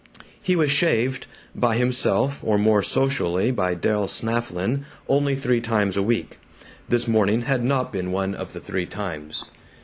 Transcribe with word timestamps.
He 0.41 0.55
was 0.55 0.71
shaved 0.71 1.27
(by 1.53 1.77
himself 1.77 2.43
or 2.43 2.57
more 2.57 2.81
socially 2.81 3.51
by 3.51 3.75
Del 3.75 4.07
Snafflin) 4.07 4.83
only 5.07 5.35
three 5.35 5.61
times 5.61 5.95
a 5.95 6.01
week. 6.01 6.39
This 6.89 7.07
morning 7.07 7.43
had 7.43 7.63
not 7.63 7.93
been 7.93 8.11
one 8.11 8.33
of 8.33 8.53
the 8.53 8.59
three 8.61 8.87
times. 8.87 9.51